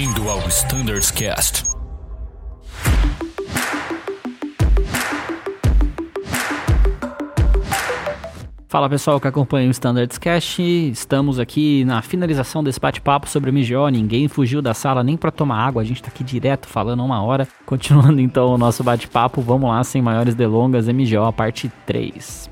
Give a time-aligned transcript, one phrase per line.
[0.00, 1.62] Bem-vindo ao Standards Cast.
[8.66, 13.52] Fala pessoal que acompanha o Standards Cast, estamos aqui na finalização desse bate-papo sobre o
[13.52, 17.04] MGO, ninguém fugiu da sala nem para tomar água, a gente tá aqui direto falando
[17.04, 17.46] uma hora.
[17.66, 22.48] Continuando então o nosso bate-papo, vamos lá sem maiores delongas, MGO parte 3.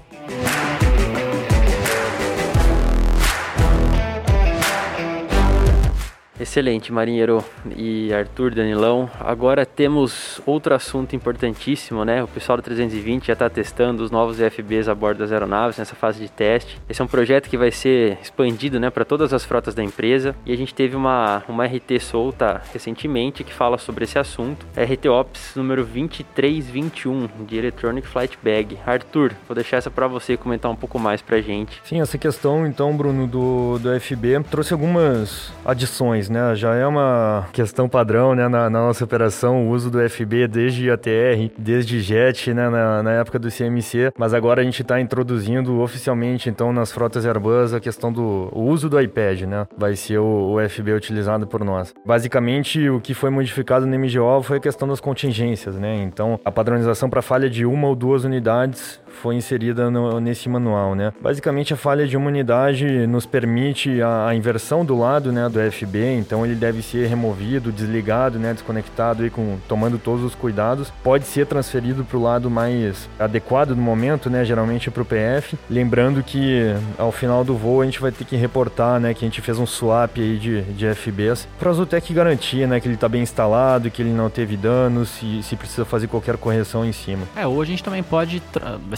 [6.41, 7.45] Excelente, marinheiro
[7.77, 9.11] e Arthur Danilão.
[9.19, 12.23] Agora temos outro assunto importantíssimo, né?
[12.23, 15.97] O pessoal do 320 já está testando os novos FBs a bordo das aeronaves nessa
[15.97, 16.81] fase de teste.
[16.89, 20.35] Esse é um projeto que vai ser expandido, né, para todas as frotas da empresa.
[20.47, 24.65] E a gente teve uma, uma RT solta recentemente que fala sobre esse assunto.
[24.77, 28.79] A RT Ops número 2321 de Electronic Flight Bag.
[28.87, 31.81] Arthur, vou deixar essa para você comentar um pouco mais pra gente.
[31.85, 36.55] Sim, essa questão então, Bruno, do, do FB trouxe algumas adições né?
[36.55, 40.91] Já é uma questão padrão, né, na, na nossa operação, o uso do FB desde
[40.91, 45.81] ATR, desde JET, né, na, na época do CMC, mas agora a gente está introduzindo
[45.81, 49.67] oficialmente, então, nas frotas Airbus, a questão do uso do iPad, né?
[49.77, 51.95] Vai ser o, o FB utilizado por nós.
[52.05, 56.03] Basicamente, o que foi modificado no MGO foi a questão das contingências, né?
[56.03, 60.95] Então, a padronização para falha de uma ou duas unidades foi inserida no, nesse manual,
[60.95, 61.13] né?
[61.21, 65.59] Basicamente, a falha de uma unidade nos permite a, a, inversão do lado, né, do
[65.73, 70.93] FB, então ele deve ser removido, desligado, né, desconectado e com tomando todos os cuidados.
[71.03, 75.59] Pode ser transferido para o lado mais adequado no momento, né, geralmente para o PF.
[75.69, 79.29] Lembrando que ao final do voo a gente vai ter que reportar, né, que a
[79.29, 82.95] gente fez um swap aí de, de FBs para a Zutec garantir, né, que ele
[82.95, 86.93] está bem instalado, que ele não teve danos, e se precisa fazer qualquer correção em
[86.93, 87.27] cima.
[87.37, 88.43] É, hoje a gente também pode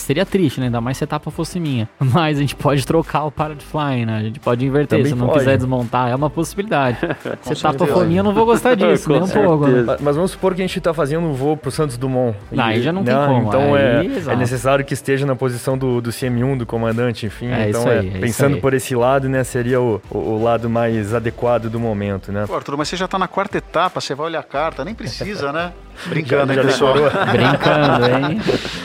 [0.02, 0.66] seria triste, né?
[0.66, 1.88] Ainda mais se a etapa fosse minha.
[1.98, 4.18] Mas a gente pode trocar o para de fly, né?
[4.18, 5.40] A gente pode inverter Também se não pode.
[5.40, 6.10] quiser desmontar.
[6.10, 6.98] É uma possibilidade.
[7.42, 9.66] se etapa for minha, eu não vou gostar disso, nem um pouco.
[9.66, 9.96] Né?
[10.00, 12.36] Mas vamos supor que a gente tá fazendo um voo pro Santos Dumont.
[12.50, 13.48] Não, aí já não tem como.
[13.48, 17.48] Então é, é, necessário que esteja na posição do, do CM1, do comandante, enfim.
[17.48, 19.44] É então, aí, é, pensando por esse lado, né?
[19.44, 22.44] Seria o, o, o, lado mais adequado do momento, né?
[22.46, 24.94] Pô, Arthur, mas você já tá na quarta etapa, você vai olhar a carta, nem
[24.94, 25.72] precisa, né?
[26.06, 26.94] Brincando, já, hein, pessoal?
[27.32, 28.40] Brincando, hein?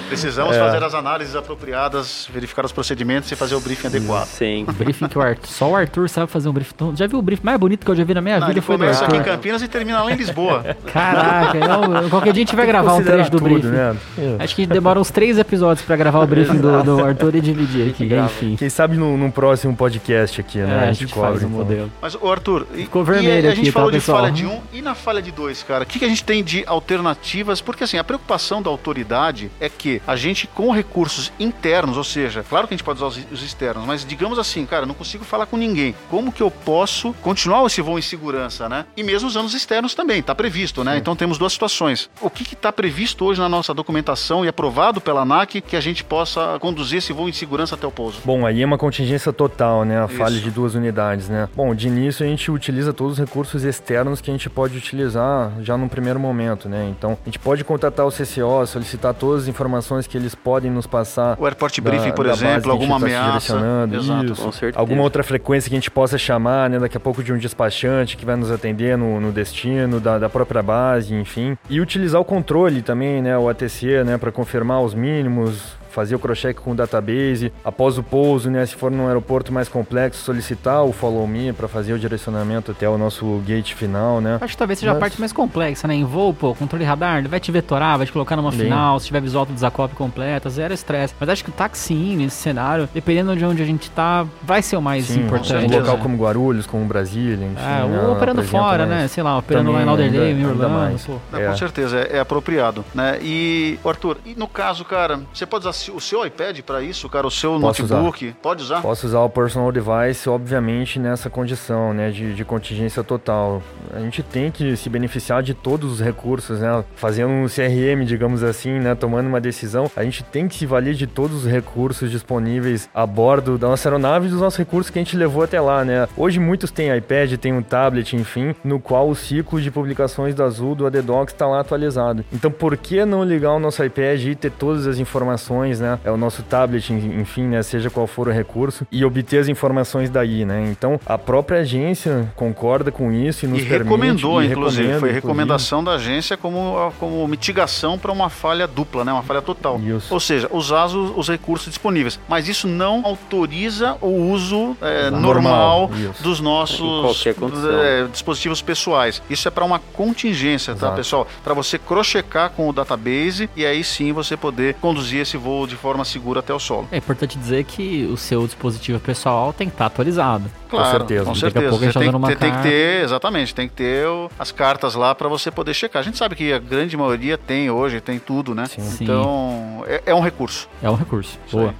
[0.07, 0.59] Precisamos é.
[0.59, 4.27] fazer as análises apropriadas, verificar os procedimentos e fazer o briefing adequado.
[4.27, 4.65] Sim.
[4.77, 6.75] briefing que o Arthur, só o Arthur sabe fazer um briefing.
[6.95, 8.59] Já viu o briefing mais bonito que eu já vi na minha Não, vida?
[8.59, 10.75] Ele foi começa aqui em Campinas e termina lá em Lisboa.
[10.91, 13.67] Caraca, eu, qualquer dia a gente vai gravar um trecho do tudo, briefing.
[13.67, 13.95] Né?
[14.39, 17.89] Acho que demora uns três episódios pra gravar o briefing do, do Arthur e dividir
[17.89, 18.55] aqui, enfim.
[18.55, 20.65] Quem sabe num, num, próximo podcast aqui, né?
[20.65, 21.91] É, a gente, a gente faz o um modelo.
[22.01, 24.45] Mas, o Arthur, Ficou vermelho e a, a gente aqui, falou tá, de falha de
[24.45, 25.83] um e na falha de dois, cara.
[25.83, 26.63] O que, que a gente tem de
[27.05, 27.61] alternativas?
[27.61, 32.43] Porque assim, a preocupação da autoridade é que a gente, com recursos internos, ou seja,
[32.47, 35.45] claro que a gente pode usar os, externos, mas digamos assim, cara, não consigo falar
[35.45, 35.95] com ninguém.
[36.09, 38.85] Como que eu posso continuar esse voo em segurança, né?
[38.97, 40.93] E mesmo usando os externos também, tá previsto, né?
[40.93, 40.97] Sim.
[40.97, 42.09] Então temos duas situações.
[42.21, 46.03] O que está previsto hoje na nossa documentação e aprovado pela ANAC que a gente
[46.03, 48.19] possa conduzir esse voo em segurança até o pouso?
[48.25, 50.01] Bom, aí é uma contingência total, né?
[50.01, 50.15] A Isso.
[50.15, 51.47] falha de duas unidades, né?
[51.55, 55.51] Bom, de início a gente utiliza todos os recursos externos que a gente pode utilizar
[55.61, 56.84] já num primeiro momento, né?
[56.89, 60.87] Então, a gente pode contatar o CCO, solicitar todas as informações que eles podem nos
[60.87, 61.37] passar.
[61.39, 63.57] O airport da, briefing, por exemplo, alguma tá ameaça.
[63.91, 64.41] Exato, isso.
[64.41, 64.79] com certeza.
[64.79, 66.79] Alguma outra frequência que a gente possa chamar, né?
[66.79, 70.29] Daqui a pouco de um despachante que vai nos atender no, no destino, da, da,
[70.29, 71.57] própria base, enfim.
[71.69, 73.37] E utilizar o controle também, né?
[73.37, 74.17] O ATC, né?
[74.17, 78.75] Para confirmar os mínimos, fazer o cross-check com o database, após o pouso, né, se
[78.75, 82.97] for num aeroporto mais complexo, solicitar o follow me para fazer o direcionamento até o
[82.97, 84.37] nosso gate final, né?
[84.41, 84.97] Acho que talvez seja Mas...
[84.97, 85.95] a parte mais complexa, né?
[85.95, 88.61] Em voo, pô, controle radar, ele vai te vetorar, vai te colocar numa Bem...
[88.61, 91.15] final, se tiver visual do desacople completa, zero estresse.
[91.17, 94.75] Mas acho que o táxi nesse cenário, dependendo de onde a gente tá, vai ser
[94.75, 95.73] o mais Sim, importante.
[95.73, 97.63] Um local como Guarulhos, como Brasília, enfim.
[97.63, 99.07] É, né, operando fora, né?
[99.07, 100.99] Sei lá, operando lá em Alderley, em Orlando.
[101.33, 103.17] É, com certeza, é, é, apropriado, né?
[103.21, 107.27] E, Arthur, e no caso, cara, você pode usar o seu iPad para isso, cara?
[107.27, 108.25] O seu Posso notebook?
[108.25, 108.37] Usar.
[108.41, 108.81] Pode usar?
[108.81, 112.11] Posso usar o personal device, obviamente, nessa condição, né?
[112.11, 113.61] De, de contingência total.
[113.93, 116.83] A gente tem que se beneficiar de todos os recursos, né?
[116.95, 118.95] Fazendo um CRM, digamos assim, né?
[118.95, 123.05] Tomando uma decisão, a gente tem que se valer de todos os recursos disponíveis a
[123.05, 126.07] bordo da nossa aeronave e dos nossos recursos que a gente levou até lá, né?
[126.17, 130.45] Hoje muitos têm iPad, têm um tablet, enfim, no qual o ciclo de publicações da
[130.45, 132.23] Azul, do ADDocs, está lá atualizado.
[132.31, 135.99] Então, por que não ligar o nosso iPad e ter todas as informações informações, né?
[136.03, 137.61] É o nosso tablet, enfim, né?
[137.63, 140.67] Seja qual for o recurso, e obter as informações daí, né?
[140.69, 144.99] Então, a própria agência concorda com isso e nos e permite, recomendou, e inclusive, recomenda,
[144.99, 145.13] foi inclusive.
[145.13, 149.11] recomendação da agência como, como mitigação para uma falha dupla, né?
[149.11, 149.79] Uma falha total.
[149.79, 150.13] Isso.
[150.13, 152.19] Ou seja, usar os, os recursos disponíveis.
[152.27, 159.21] Mas isso não autoriza o uso é, Normal, normal, dos nossos é, dispositivos pessoais.
[159.29, 160.95] Isso é para uma contingência, tá, Exato.
[160.95, 161.27] pessoal?
[161.43, 165.75] Para você crochecar com o database e aí sim você poder conduzir esse voo de
[165.75, 166.87] forma segura até o solo.
[166.91, 170.49] É importante dizer que o seu dispositivo pessoal tem que estar atualizado.
[170.69, 171.23] Claro, certeza.
[171.25, 171.69] Com Daqui a certeza.
[171.69, 174.07] pouco a gente Você tá tem, uma tem- tem que ter, exatamente, tem que ter
[174.07, 176.01] o- as cartas lá para você poder checar.
[176.01, 178.65] A gente sabe que a grande maioria tem hoje, tem tudo, né?
[178.65, 178.81] Sim.
[178.81, 179.03] Sim.
[179.05, 180.67] Então, é, é um recurso.
[180.83, 181.37] É um recurso.
[181.47, 181.73] Isso Boa.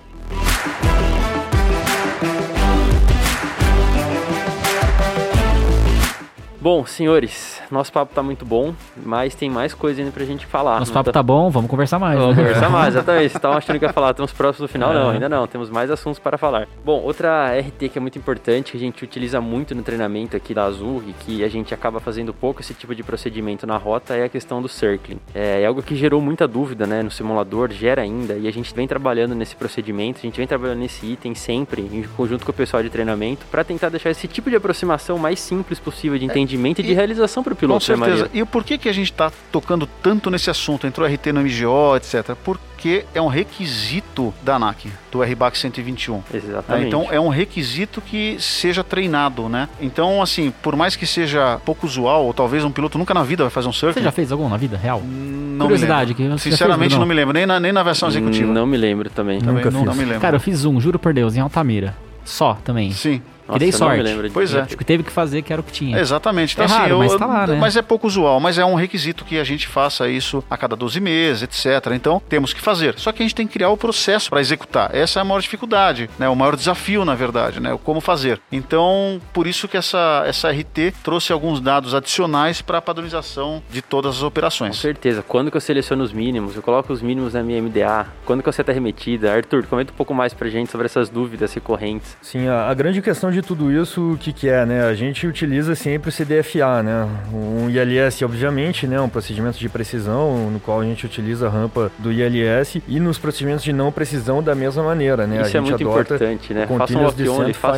[6.66, 8.74] Bom, senhores, nosso papo tá muito bom,
[9.06, 10.80] mas tem mais coisa ainda pra gente falar.
[10.80, 12.18] Nosso Não papo tá bom, vamos conversar mais.
[12.18, 12.42] Vamos né?
[12.42, 13.22] conversar mais, exatamente.
[13.22, 14.92] Vocês estavam achando que ia falar, temos próximos do final?
[14.92, 15.14] Não, É.
[15.14, 15.46] ainda não.
[15.46, 16.68] Temos mais assuntos para falar.
[16.84, 20.56] Bom, outra RT que é muito importante, que a gente utiliza muito no treinamento aqui
[20.56, 24.16] da Azul e que a gente acaba fazendo pouco esse tipo de procedimento na rota
[24.16, 25.20] é a questão do circling.
[25.36, 28.74] É, é algo que gerou muita dúvida né, no simulador, gera ainda, e a gente
[28.74, 32.56] vem trabalhando nesse procedimento, a gente vem trabalhando nesse item sempre, em conjunto com o
[32.56, 36.80] pessoal de treinamento, para tentar deixar esse tipo de aproximação mais simples possível de entendimento
[36.80, 38.24] e, de e- realização para o Com piloto, né, certeza.
[38.26, 38.42] Maria?
[38.42, 40.88] E por que, que a gente está tocando tanto nesse assunto?
[40.88, 42.36] Entrou RT no MGO, etc.
[42.44, 46.16] Porque é um requisito da ANAC, do RBAC 121.
[46.18, 46.24] Né?
[46.34, 46.88] Exatamente.
[46.88, 49.68] Então é um requisito que seja treinado, né?
[49.82, 53.44] Então, assim, por mais que seja pouco usual, ou talvez um piloto nunca na vida
[53.44, 53.94] vai fazer um surf.
[54.00, 55.02] Você já fez algum na vida real?
[55.04, 56.36] Não Curiosidade, me lembro.
[56.38, 58.52] que Sinceramente, fez, não me lembro, nem na, nem na versão executiva.
[58.52, 59.40] Não me lembro também.
[59.40, 59.88] Também Nunca não, fiz.
[59.90, 60.22] não me lembro.
[60.22, 61.96] Cara, eu fiz um, juro por Deus, em Altamira.
[62.24, 62.92] Só também.
[62.92, 63.22] Sim.
[63.48, 64.02] Nossa, dei não me sorte.
[64.02, 64.32] lembro.
[64.32, 64.62] Pois é.
[64.62, 66.00] Acho que teve que fazer, que era o que tinha.
[66.00, 66.54] Exatamente.
[66.54, 67.58] Então, É assim, raro, eu- mas tá lá, né?
[67.60, 70.76] mas é pouco usual, mas é um requisito que a gente faça isso a cada
[70.76, 71.92] 12 meses, etc.
[71.94, 72.96] Então, temos que fazer.
[72.98, 74.94] Só que a gente tem que criar o processo para executar.
[74.96, 76.28] Essa é a maior dificuldade, né?
[76.30, 77.74] O maior desafio, na verdade, né?
[77.74, 78.40] O como fazer.
[78.52, 83.82] Então, por isso que essa, essa RT trouxe alguns dados adicionais para a padronização de
[83.82, 84.78] todas as Com operações.
[84.78, 85.22] certeza.
[85.28, 86.56] Quando que eu seleciono os mínimos?
[86.56, 88.08] Eu coloco os mínimos na minha MDA.
[88.26, 89.34] Quando que eu seto a remetida?
[89.34, 92.18] Arthur, comenta um pouco mais pra gente sobre essas dúvidas recorrentes.
[92.22, 94.86] Sim, a, a grande questão de tudo isso, o que, que é, né?
[94.86, 97.08] A gente utiliza sempre o CDFA, né?
[97.34, 99.00] Um ILS, obviamente, né?
[99.00, 103.18] Um procedimento de precisão, no qual a gente utiliza a rampa do ILS, e nos
[103.18, 105.42] procedimentos de não precisão da mesma maneira, né?
[105.42, 106.68] Isso a é gente muito adota importante, né?
[106.70, 106.80] um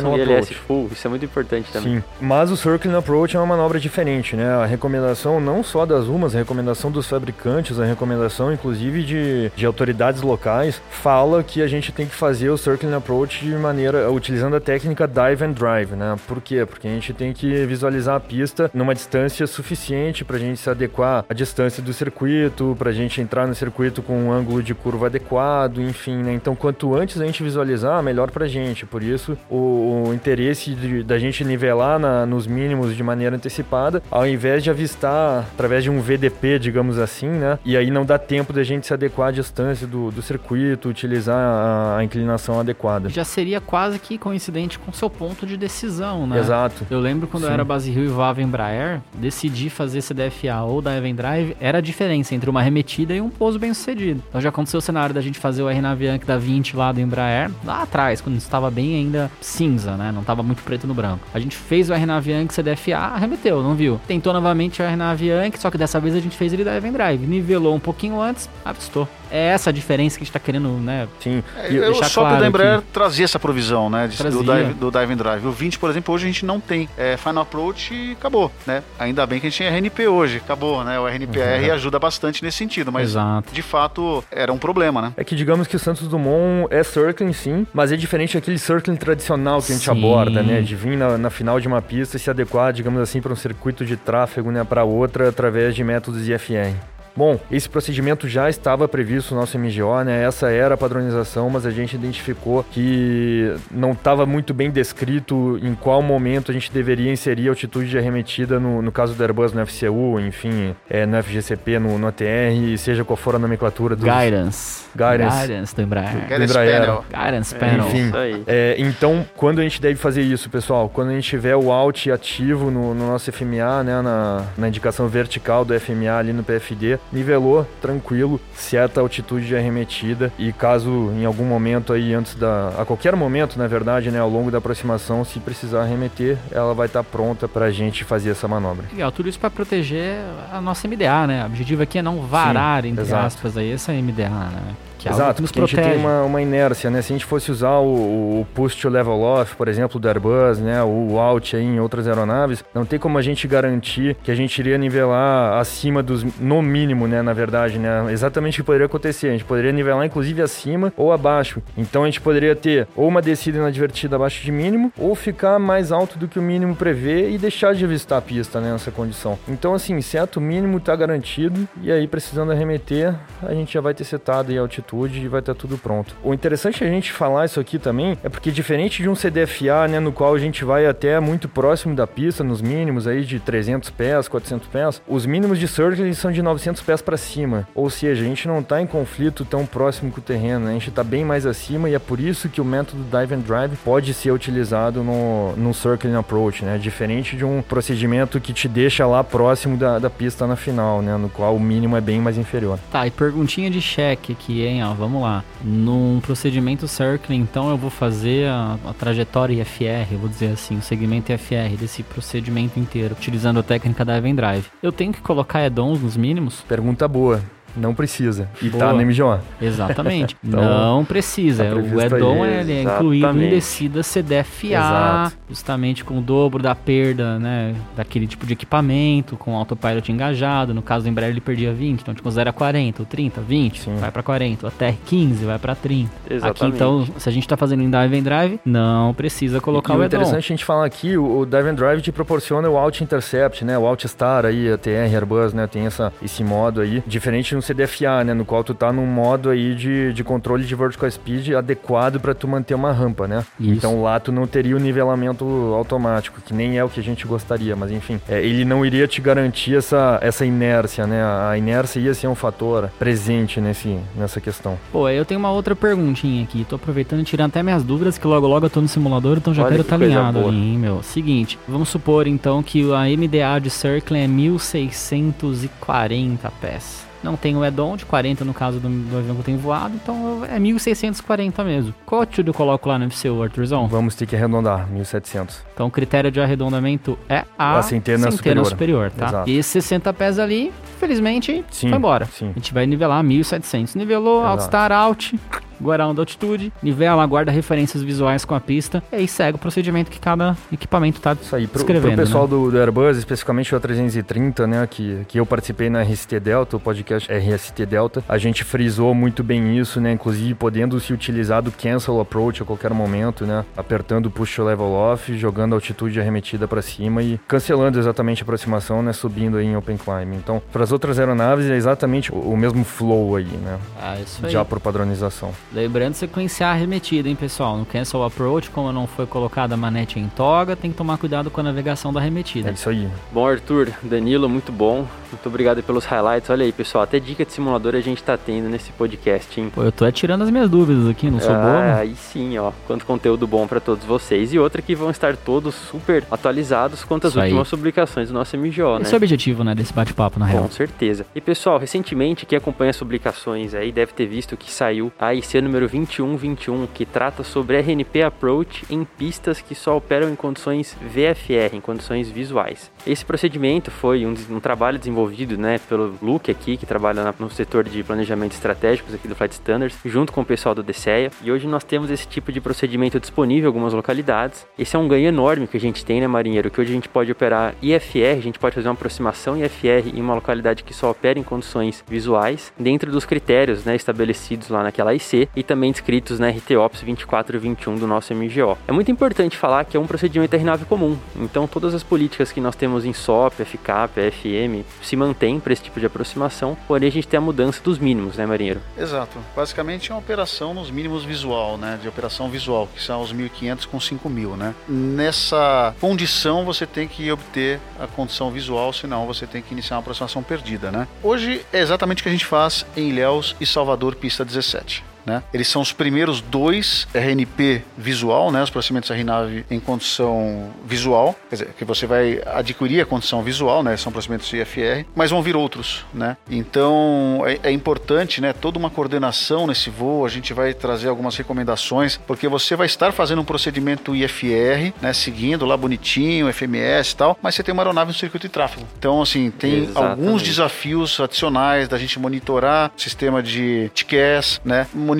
[0.08, 0.88] um ILS full.
[0.92, 1.96] Isso é muito importante também.
[1.96, 4.48] Sim, mas o Circling Approach é uma manobra diferente, né?
[4.54, 9.66] A recomendação não só das UMAs, a recomendação dos fabricantes, a recomendação inclusive de, de
[9.66, 14.56] autoridades locais, fala que a gente tem que fazer o Circling Approach de maneira, utilizando
[14.56, 16.16] a técnica Dive and Drive, né?
[16.26, 16.64] Por quê?
[16.66, 20.68] Porque a gente tem que visualizar a pista numa distância suficiente para a gente se
[20.70, 24.74] adequar à distância do circuito, para a gente entrar no circuito com um ângulo de
[24.74, 26.32] curva adequado, enfim, né?
[26.32, 28.84] Então, quanto antes a gente visualizar, melhor para a gente.
[28.86, 34.02] Por isso, o, o interesse de- da gente nivelar na- nos mínimos de maneira antecipada,
[34.10, 37.58] ao invés de avistar através de um VDP, digamos assim, né?
[37.64, 41.36] E aí não dá tempo da gente se adequar à distância do, do circuito, utilizar
[41.36, 43.08] a, a inclinação adequada.
[43.08, 46.38] Já seria quase que coincidente com o seu ponto de decisão, né?
[46.38, 46.86] Exato.
[46.90, 47.54] Eu lembro quando eu Sim.
[47.54, 51.80] era base Rio e voava Embraer, decidir fazer CDFA ou da Even Drive, era a
[51.80, 54.22] diferença entre uma remetida e um pouso bem sucedido.
[54.28, 57.00] Então já aconteceu o cenário da gente fazer o R Avianca da 20 lá do
[57.00, 60.12] Embraer, lá atrás, quando estava bem ainda cinza, né?
[60.12, 61.26] Não estava muito preto no branco.
[61.32, 64.00] A gente fez o R Avianca CDFA, arremeteu, não viu?
[64.06, 66.92] Tentou novamente o R Avianca, só que dessa vez a gente fez ele da Even
[66.92, 67.26] Drive.
[67.26, 69.08] Nivelou um pouquinho antes, avistou.
[69.30, 71.06] É essa a diferença que a gente tá querendo, né?
[71.20, 71.42] Sim.
[71.56, 74.06] É, E- eu- o deixar software claro da Embraer que- trazia essa provisão, né?
[74.08, 75.46] de- do, dive, do Dive and Drive.
[75.46, 76.88] O 20, por exemplo, hoje a gente não tem.
[76.96, 78.82] É Final Approach e acabou, né?
[78.98, 80.98] Ainda bem que a gente tem RNP hoje, acabou, né?
[80.98, 83.52] O RNPR ajuda bastante nesse sentido, mas Exato.
[83.52, 85.12] de fato era um problema, né?
[85.16, 88.96] É que digamos que o Santos Dumont é circling sim, mas é diferente daquele circling
[88.96, 89.90] tradicional que a gente Sim.
[89.90, 90.60] aborda, né?
[90.60, 93.36] De vir na, na final de uma pista e se adequar, digamos assim, para um
[93.36, 96.74] circuito de tráfego, né, para outra através de métodos IFR.
[97.18, 100.22] Bom, esse procedimento já estava previsto no nosso MGO, né?
[100.22, 105.74] Essa era a padronização, mas a gente identificou que não estava muito bem descrito em
[105.74, 109.52] qual momento a gente deveria inserir a altitude de arremetida no, no caso do Airbus
[109.52, 114.04] no FCU, enfim, é, no FGCP, no, no ATR, seja qual for a nomenclatura do
[114.04, 114.84] Guidance.
[114.94, 115.40] Guidance.
[115.40, 116.28] Guidance do Embraer.
[116.28, 116.80] Guidance Embraer.
[116.80, 117.04] Panel.
[117.10, 117.86] Guidance Panel.
[117.88, 118.06] Enfim.
[118.06, 118.42] Isso aí.
[118.46, 120.88] É, então, quando a gente deve fazer isso, pessoal?
[120.88, 125.08] Quando a gente tiver o Alt ativo no, no nosso FMA, né, na, na indicação
[125.08, 131.12] vertical do FMA ali no PFD, nivelou, tranquilo, seta a altitude de arremetida e caso
[131.16, 134.58] em algum momento aí antes da, a qualquer momento, na verdade, né, ao longo da
[134.58, 138.86] aproximação, se precisar arremeter, ela vai estar pronta pra gente fazer essa manobra.
[138.92, 140.18] Legal, tudo isso para proteger
[140.52, 141.42] a nossa MDA, né?
[141.42, 143.26] O objetivo aqui é não varar, entre exato.
[143.26, 144.76] aspas, aí, essa MDA, né?
[144.98, 147.00] Que é Exato, que nos porque a gente tem uma, uma inércia, né?
[147.00, 150.58] Se a gente fosse usar o, o push to level off, por exemplo, do Airbus,
[150.58, 150.82] né?
[150.82, 154.58] O out aí em outras aeronaves, não tem como a gente garantir que a gente
[154.58, 157.22] iria nivelar acima dos, no mínimo, né?
[157.22, 158.12] Na verdade, né?
[158.12, 159.28] Exatamente o que poderia acontecer.
[159.28, 161.62] A gente poderia nivelar inclusive acima ou abaixo.
[161.76, 165.92] Então a gente poderia ter ou uma descida inadvertida abaixo de mínimo, ou ficar mais
[165.92, 168.72] alto do que o mínimo prevê e deixar de avistar a pista, né?
[168.72, 169.38] Nessa condição.
[169.46, 174.04] Então, assim, certo mínimo tá garantido, e aí precisando arremeter, a gente já vai ter
[174.04, 176.16] setado aí a altitude e vai estar tudo pronto.
[176.22, 179.88] O interessante é a gente falar isso aqui também é porque diferente de um CDFA,
[179.88, 183.38] né, no qual a gente vai até muito próximo da pista, nos mínimos aí de
[183.40, 187.66] 300 pés, 400 pés, os mínimos de circling são de 900 pés para cima.
[187.74, 190.70] Ou seja, a gente não tá em conflito tão próximo com o terreno, né?
[190.70, 193.40] a gente tá bem mais acima e é por isso que o método Dive and
[193.40, 196.78] Drive pode ser utilizado no, no circling approach, né?
[196.78, 201.16] Diferente de um procedimento que te deixa lá próximo da, da pista na final, né?
[201.16, 202.78] No qual o mínimo é bem mais inferior.
[202.90, 204.77] Tá, e perguntinha de cheque aqui, hein?
[204.82, 205.44] Ó, vamos lá.
[205.62, 210.82] Num procedimento circling, então eu vou fazer a, a trajetória IFR, vou dizer assim, o
[210.82, 214.66] segmento IFR desse procedimento inteiro, utilizando a técnica da Even Drive.
[214.82, 216.64] Eu tenho que colocar add-ons nos mínimos?
[216.68, 217.42] Pergunta boa.
[217.78, 218.48] Não precisa.
[218.60, 218.84] E Boa.
[218.84, 219.38] tá no MGO.
[219.60, 220.36] Exatamente.
[220.48, 221.64] Então, não precisa.
[221.64, 222.60] tá o add-on aí.
[222.60, 225.36] ele é incluído em descida CDFA, Exato.
[225.48, 230.72] justamente com o dobro da perda, né, daquele tipo de equipamento, com o autopilot engajado.
[230.72, 233.80] No caso do Embraer ele perdia 20, então tipo 0 a 40, ou 30, 20,
[233.80, 233.96] Sim.
[233.96, 236.10] vai para 40, ou até 15, vai para 30.
[236.24, 236.74] Aqui Exatamente.
[236.74, 240.00] então, se a gente tá fazendo em Dive and Drive, não precisa colocar e o
[240.00, 240.18] o add-on.
[240.20, 243.64] interessante a gente falar aqui, o, o Dive and Drive te proporciona o Alt Intercept,
[243.64, 243.76] né?
[243.78, 245.66] O Alt Star aí, a TR Airbus, né?
[245.66, 248.34] Tem essa, esse modo aí, diferente no CDFA, né?
[248.34, 252.34] No qual tu tá num modo aí de, de controle de vertical speed adequado para
[252.34, 253.44] tu manter uma rampa, né?
[253.58, 253.72] Isso.
[253.72, 255.44] Então lá tu não teria o nivelamento
[255.74, 259.06] automático, que nem é o que a gente gostaria, mas enfim, é, ele não iria
[259.06, 261.22] te garantir essa, essa inércia, né?
[261.22, 264.78] A inércia ia ser um fator presente nesse, nessa questão.
[264.92, 266.64] Pô, aí eu tenho uma outra perguntinha aqui.
[266.64, 269.54] Tô aproveitando e tirando até minhas dúvidas, que logo logo eu tô no simulador, então
[269.54, 270.50] já Olha quero que estar coisa alinhado boa.
[270.50, 271.02] ali, hein, meu.
[271.02, 277.07] Seguinte, vamos supor então que a MDA de Circling é 1640 pés.
[277.28, 279.94] Não tem o add-on de 40 no caso do, do avião que eu tenho voado,
[279.94, 281.94] então é 1640 mesmo.
[282.06, 283.86] Qual altitude eu coloco lá no FCU, Arthurzão?
[283.86, 285.62] Vamos ter que arredondar, 1700.
[285.74, 288.64] Então o critério de arredondamento é a, A centena superior.
[288.66, 289.26] superior, tá?
[289.28, 289.50] Exato.
[289.50, 292.24] E esses 60 pés ali, felizmente, Sim, foi embora.
[292.26, 292.50] sim.
[292.50, 293.94] A gente vai nivelar 1700.
[293.94, 294.92] Nivelou, Exato.
[294.94, 295.32] Alt,
[295.80, 300.18] Guarão altitude, nivela, guarda referências visuais com a pista, e aí segue o procedimento que
[300.18, 302.50] cada equipamento tá Isso aí, pro, pessoal né?
[302.50, 306.80] do, do Airbus, especificamente o A330, né, que, que eu participei na RST Delta, o
[306.80, 311.70] podcast RST Delta, a gente frisou muito bem isso, né, inclusive podendo se utilizar do
[311.70, 316.66] cancel approach a qualquer momento, né, apertando o push level off, jogando a altitude arremetida
[316.66, 320.34] para cima e cancelando exatamente a aproximação, né, subindo aí em open climb.
[320.34, 324.44] Então, para as outras aeronaves é exatamente o, o mesmo flow aí, né, Ah, isso
[324.44, 324.50] aí.
[324.52, 325.52] já por padronização.
[325.72, 327.76] Lembrando de sequenciar a arremetida, hein, pessoal?
[327.76, 331.50] No cancel approach, como não foi colocada a manete em toga, tem que tomar cuidado
[331.50, 332.70] com a navegação da arremetida.
[332.70, 333.08] É isso aí.
[333.30, 335.06] Bom, Arthur, Danilo, muito bom.
[335.32, 336.50] Muito obrigado pelos highlights.
[336.50, 339.70] Olha aí, pessoal, até dica de simulador a gente tá tendo nesse podcast, hein?
[339.74, 342.00] Pô, eu tô é tirando as minhas dúvidas aqui, não sou ah, bobo.
[342.00, 342.72] aí sim, ó.
[342.86, 344.52] Quanto conteúdo bom pra todos vocês.
[344.52, 347.50] E outra que vão estar todos super atualizados quanto às Isso aí.
[347.50, 349.02] últimas publicações do nosso MGO, né?
[349.02, 350.64] Esse é o objetivo, né, desse bate-papo, na real.
[350.64, 351.26] Com certeza.
[351.34, 355.60] E pessoal, recentemente quem acompanha as publicações aí deve ter visto que saiu a IC
[355.60, 361.74] número 2121, que trata sobre RNP Approach em pistas que só operam em condições VFR,
[361.74, 362.90] em condições visuais.
[363.06, 365.17] Esse procedimento foi um, um trabalho desenvolvido
[365.58, 369.98] né, pelo Luke aqui, que trabalha no setor de planejamento estratégicos aqui do Flight Standards,
[370.04, 371.30] junto com o pessoal do DCEA.
[371.42, 374.66] E hoje nós temos esse tipo de procedimento disponível em algumas localidades.
[374.78, 376.70] Esse é um ganho enorme que a gente tem, né, marinheiro?
[376.70, 380.20] Que hoje a gente pode operar IFR, a gente pode fazer uma aproximação IFR em
[380.20, 385.14] uma localidade que só opera em condições visuais, dentro dos critérios né, estabelecidos lá naquela
[385.14, 388.78] IC e também descritos na RTOPS 24 e 21 do nosso MGO.
[388.86, 392.60] É muito importante falar que é um procedimento RNAV comum, então todas as políticas que
[392.60, 397.12] nós temos em SOP, FCAP, FM se mantêm para esse tipo de aproximação, porém a
[397.12, 398.80] gente tem a mudança dos mínimos, né, marinheiro?
[398.96, 399.38] Exato.
[399.56, 401.98] Basicamente é uma operação nos mínimos visual, né?
[402.00, 404.74] De operação visual, que são os 1.500 com 5.000, né?
[404.86, 410.00] Nessa condição você tem que obter a condição visual, senão você tem que iniciar uma
[410.00, 411.08] aproximação perdida, né?
[411.22, 415.07] Hoje é exatamente o que a gente faz em Ilhéus e Salvador, pista 17.
[415.28, 415.42] Né?
[415.52, 418.62] Eles são os primeiros dois RNP visual, né?
[418.62, 423.82] Os procedimentos RNAV em condição visual, quer dizer, que você vai adquirir a condição visual,
[423.82, 423.96] né?
[423.96, 426.36] São procedimentos IFR, mas vão vir outros, né?
[426.50, 428.52] Então é, é importante, né?
[428.52, 430.24] Toda uma coordenação nesse voo.
[430.24, 435.12] A gente vai trazer algumas recomendações, porque você vai estar fazendo um procedimento IFR, né?
[435.12, 438.86] Seguindo lá bonitinho, FMS e tal, mas você tem uma aeronave no circuito de tráfego.
[438.98, 440.10] Então, assim, tem Exatamente.
[440.10, 444.86] alguns desafios adicionais da gente monitorar o sistema de TCAS, né?
[444.94, 445.17] Monitorar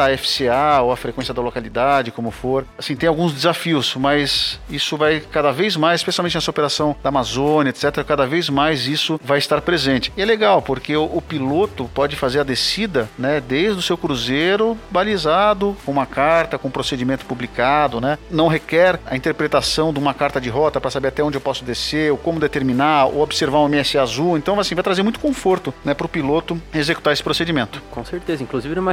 [0.00, 2.64] a FCA ou a frequência da localidade, como for.
[2.78, 7.70] Assim, tem alguns desafios, mas isso vai cada vez mais, especialmente nessa operação da Amazônia,
[7.70, 10.12] etc., cada vez mais isso vai estar presente.
[10.16, 13.40] E é legal, porque o, o piloto pode fazer a descida, né?
[13.40, 18.18] Desde o seu cruzeiro balizado, com uma carta, com um procedimento publicado, né?
[18.30, 21.64] Não requer a interpretação de uma carta de rota para saber até onde eu posso
[21.64, 24.36] descer, ou como determinar, ou observar um MS azul.
[24.36, 27.82] Então, assim, vai trazer muito conforto, né, para o piloto executar esse procedimento.
[27.90, 28.92] Com certeza, inclusive numa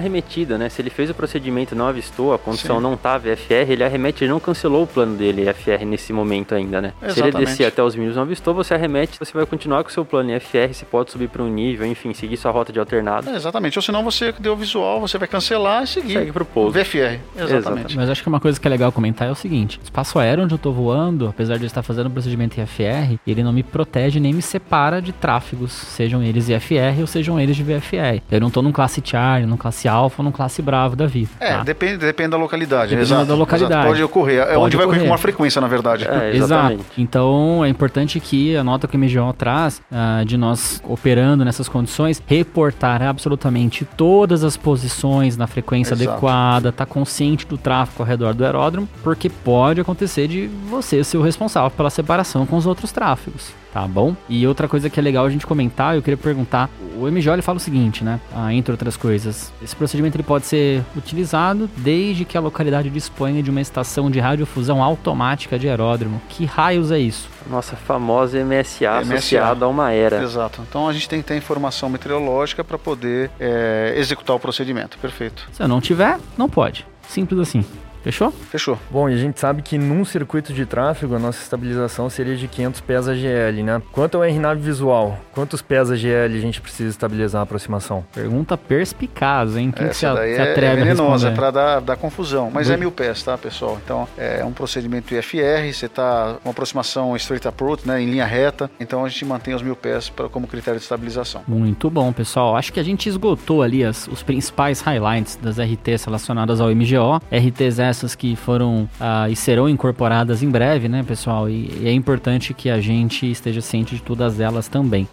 [0.57, 0.69] né?
[0.69, 2.83] Se ele fez o procedimento e não avistou, a condição Sim.
[2.83, 6.81] não estava FR, ele arremete, ele não cancelou o plano dele FR nesse momento ainda,
[6.81, 6.93] né?
[6.99, 7.49] Se ele Exatamente.
[7.49, 10.05] descer até os mínimos e não avistou, você arremete, você vai continuar com o seu
[10.05, 13.29] plano FR, você pode subir para um nível, enfim, seguir sua rota de alternado.
[13.29, 13.77] É, exatamente.
[13.77, 16.13] Ou senão você deu o visual, você vai cancelar e seguir.
[16.13, 16.77] Segue pro pouso.
[16.77, 17.19] VFR.
[17.35, 17.55] Exatamente.
[17.55, 17.97] Exatamente.
[17.97, 20.43] Mas acho que uma coisa que é legal comentar é o seguinte: o espaço aéreo
[20.43, 23.63] onde eu tô voando, apesar de eu estar fazendo o procedimento IFR, ele não me
[23.63, 28.21] protege nem me separa de tráfegos, sejam eles IFR ou sejam eles de VFR.
[28.31, 31.29] Eu não tô num classe Charlie, num classe Alpha ou num classe Bravo da vida.
[31.39, 31.63] É, tá?
[31.63, 32.89] depende, depende da localidade.
[32.89, 33.73] Dependendo exato, da localidade.
[33.73, 33.87] exato.
[33.87, 34.41] Pode ocorrer.
[34.41, 35.11] É Pode onde vai ocorrer com ocorrer.
[35.11, 36.05] uma frequência, na verdade.
[36.07, 36.79] É, Exato.
[36.97, 41.69] Então é importante que a nota que o MGO traz ah, de nós operando nessas
[41.69, 46.11] condições, reportar absolutamente todas as posições na frequência Exato.
[46.11, 51.17] adequada, tá consciente do tráfego ao redor do aeródromo, porque pode acontecer de você ser
[51.17, 53.64] o responsável pela separação com os outros tráfegos.
[53.75, 54.15] Tá bom?
[54.29, 57.57] E outra coisa que é legal a gente comentar, eu queria perguntar, o ele fala
[57.57, 58.21] o seguinte, né?
[58.33, 63.43] Ah, entre outras coisas, esse procedimento ele pode ser utilizado desde que a localidade disponha
[63.43, 66.21] de uma estação de radiofusão automática de aeródromo.
[66.29, 67.27] Que raios é isso?
[67.49, 69.13] Nossa famosa MSA, MSA.
[69.13, 70.23] associada a uma era.
[70.23, 70.61] Exato.
[70.69, 74.97] Então a gente tem que ter informação meteorológica para poder é, executar o procedimento.
[74.99, 75.49] Perfeito.
[75.51, 76.87] Se eu não tiver, não pode.
[77.09, 77.65] Simples assim.
[78.05, 78.31] Fechou?
[78.51, 78.77] Fechou.
[78.91, 82.47] Bom, e a gente sabe que num circuito de tráfego a nossa estabilização seria de
[82.47, 83.81] 500 pés AGL, né?
[83.91, 88.05] Quanto ao RNAV visual, quantos pés AGL a gente precisa estabilizar a aproximação?
[88.13, 89.71] Pergunta perspicaz, hein?
[89.75, 91.79] Quem que se, Essa a- daí se é, atreve é a venenosa, é para dar,
[91.81, 92.51] dar confusão.
[92.53, 93.79] Mas Do- é mil pés, tá, pessoal?
[93.83, 98.25] Então é um procedimento IFR, você tá com uma aproximação straight approach, né, em linha
[98.25, 98.69] reta.
[98.79, 101.41] Então a gente mantém os mil pés pra, como critério de estabilização.
[101.47, 102.55] Muito bom, pessoal.
[102.55, 107.19] Acho que a gente esgotou ali as- os principais highlights das RTs relacionadas ao MGO.
[107.31, 107.79] RTs
[108.15, 111.49] que foram ah, e serão incorporadas em breve, né, pessoal?
[111.49, 115.07] E, e é importante que a gente esteja ciente de todas elas também.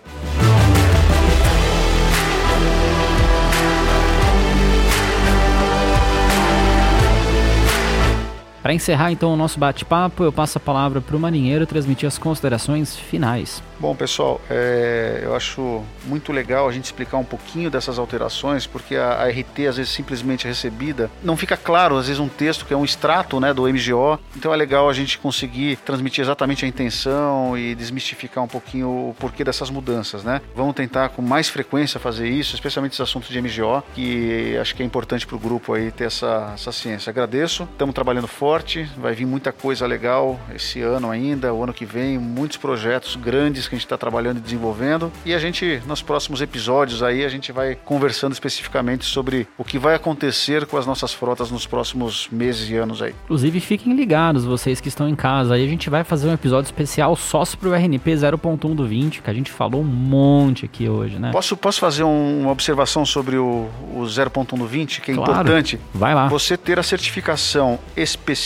[8.62, 12.16] Para encerrar então o nosso bate-papo, eu passo a palavra para o marinheiro transmitir as
[12.16, 13.60] considerações finais.
[13.82, 18.94] Bom, pessoal, é, eu acho muito legal a gente explicar um pouquinho dessas alterações, porque
[18.94, 22.72] a, a RT, às vezes, simplesmente recebida, não fica claro, às vezes, um texto que
[22.72, 24.20] é um extrato né, do MGO.
[24.36, 29.16] Então é legal a gente conseguir transmitir exatamente a intenção e desmistificar um pouquinho o
[29.18, 30.40] porquê dessas mudanças, né?
[30.54, 34.84] Vamos tentar com mais frequência fazer isso, especialmente esses assuntos de MGO, que acho que
[34.84, 37.10] é importante para o grupo aí ter essa, essa ciência.
[37.10, 41.86] Agradeço, estamos trabalhando forte, vai vir muita coisa legal esse ano ainda, o ano que
[41.86, 45.10] vem, muitos projetos grandes que a gente está trabalhando e desenvolvendo.
[45.24, 49.78] E a gente, nos próximos episódios aí, a gente vai conversando especificamente sobre o que
[49.78, 53.14] vai acontecer com as nossas frotas nos próximos meses e anos aí.
[53.24, 55.54] Inclusive, fiquem ligados, vocês que estão em casa.
[55.54, 59.22] Aí a gente vai fazer um episódio especial só sobre o RNP 0.1 do 20,
[59.22, 61.30] que a gente falou um monte aqui hoje, né?
[61.32, 65.32] Posso, posso fazer um- uma observação sobre o, o 0.1 do 20, que é Claro.
[65.32, 65.80] importante?
[65.94, 66.28] Vai lá.
[66.28, 68.41] Você ter a certificação específica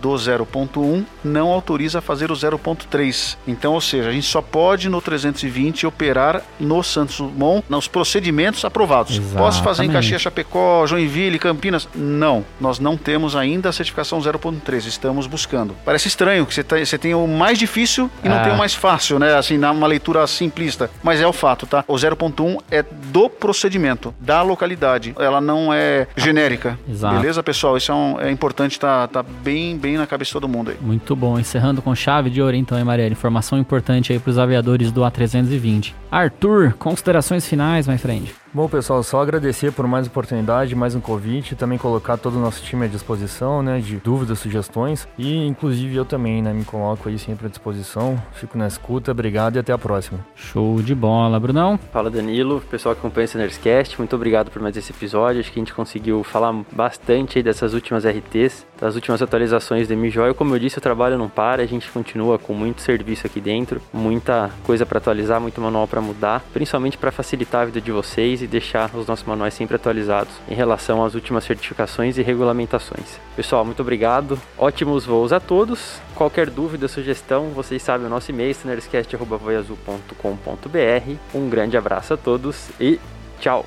[0.00, 3.36] do 0.1 não autoriza a fazer o 0.3.
[3.46, 8.64] Então, ou seja, a gente só pode no 320 operar no Santos Dumont nos procedimentos
[8.64, 9.18] aprovados.
[9.18, 9.92] Posso fazer em Exatamente.
[9.92, 11.88] Caxias, Chapecó, Joinville, Campinas?
[11.94, 12.44] Não.
[12.60, 14.86] Nós não temos ainda a certificação 0.3.
[14.86, 15.74] Estamos buscando.
[15.84, 18.44] Parece estranho que você, tá- você tem o mais difícil e não Ah.
[18.44, 19.34] tem o mais fácil, né?
[19.34, 20.90] Assim, numa leitura simplista.
[21.02, 21.84] Mas é o fato, tá?
[21.86, 25.14] O 0.1 é do procedimento, da localidade.
[25.18, 26.78] Ela não é genérica.
[26.88, 27.16] Exato.
[27.16, 27.76] Beleza, pessoal?
[27.76, 30.70] Isso é, um- é importante estar tá, tá bem, bem na cabeça de todo mundo
[30.70, 30.76] aí.
[30.80, 31.38] Muito bom.
[31.38, 33.12] Encerrando com chave de ouro, então, hein, Marielle?
[33.12, 35.92] Informação importante aí para os aviadores do A320.
[36.10, 38.32] Arthur, considerações finais, my friend.
[38.54, 42.62] Bom, pessoal, só agradecer por mais oportunidade, mais um convite, também colocar todo o nosso
[42.62, 47.18] time à disposição, né, de dúvidas, sugestões e inclusive eu também, né, me coloco aí
[47.18, 48.16] sempre à disposição.
[48.34, 50.24] Fico na escuta, obrigado e até a próxima.
[50.36, 51.80] Show de bola, Brunão.
[51.92, 55.40] Fala Danilo, pessoal que acompanha o Nerdscast, muito obrigado por mais esse episódio.
[55.40, 59.96] Acho que a gente conseguiu falar bastante aí dessas últimas RTs, das últimas atualizações do
[59.96, 60.34] MJOY.
[60.34, 63.82] Como eu disse, o trabalho não para, a gente continua com muito serviço aqui dentro,
[63.92, 68.42] muita coisa para atualizar, muito manual para mudar, principalmente para facilitar a vida de vocês
[68.42, 73.20] e deixar os nossos manuais sempre atualizados em relação às últimas certificações e regulamentações.
[73.36, 74.36] Pessoal, muito obrigado.
[74.58, 76.00] Ótimos voos a todos.
[76.14, 81.16] Qualquer dúvida, sugestão, vocês sabem o nosso e-mail, standardscast.voiazul.com.br.
[81.34, 82.98] Um grande abraço a todos e
[83.40, 83.66] tchau!